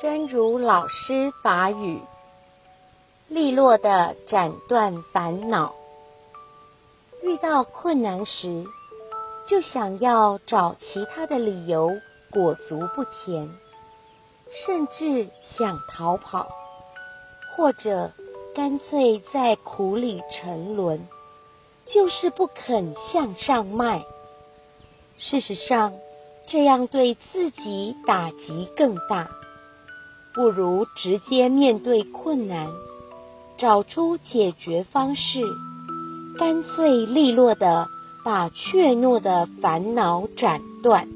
[0.00, 2.00] 真如老师法语，
[3.26, 5.74] 利落地斩断烦恼。
[7.20, 8.64] 遇到困难时，
[9.48, 11.98] 就想要找其他的理由
[12.30, 13.50] 裹足不前，
[14.64, 16.46] 甚至想逃跑，
[17.56, 18.12] 或者
[18.54, 21.08] 干脆在苦里沉沦，
[21.86, 24.04] 就是不肯向上迈。
[25.16, 25.92] 事实上，
[26.46, 29.28] 这样对自己打击更大。
[30.38, 32.68] 不如直接面对困难，
[33.58, 35.42] 找出解决方式，
[36.38, 37.88] 干脆利落地
[38.24, 41.08] 把怯懦的烦恼斩断。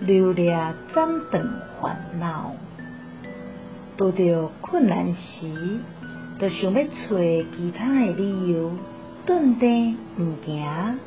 [0.00, 1.48] 留了斩断
[1.80, 2.52] 烦恼，
[3.98, 5.48] 遇到困难时，
[6.38, 8.72] 就想要找其他的理由，
[9.24, 10.98] 顿地唔行，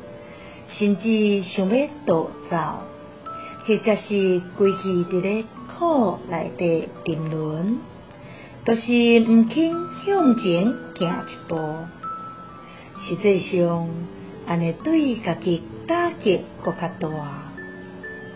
[0.66, 2.56] 甚至想要逃走。
[3.66, 5.44] 或者是规气伫咧
[5.78, 7.78] 苦内底沉沦，
[8.64, 11.58] 就是毋肯向前行一步。
[12.98, 13.88] 实际上，
[14.46, 17.08] 安尼对家己打击搁较大，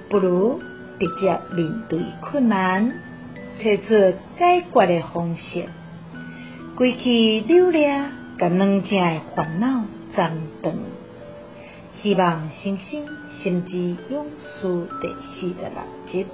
[0.08, 0.60] 不如
[0.98, 2.98] 直接面对困难，
[3.54, 5.66] 找出解决的方式，
[6.74, 7.88] 规气溜掠，
[8.38, 10.74] 甲软正的烦恼斩断。
[12.00, 16.26] 希望星星心之勇士第四十六集。